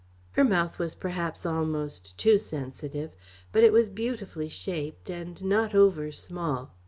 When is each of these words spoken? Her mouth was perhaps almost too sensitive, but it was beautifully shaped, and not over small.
Her 0.31 0.43
mouth 0.43 0.79
was 0.79 0.95
perhaps 0.95 1.45
almost 1.45 2.17
too 2.17 2.39
sensitive, 2.39 3.11
but 3.51 3.63
it 3.63 3.71
was 3.71 3.87
beautifully 3.87 4.49
shaped, 4.49 5.11
and 5.11 5.39
not 5.43 5.75
over 5.75 6.11
small. 6.11 6.71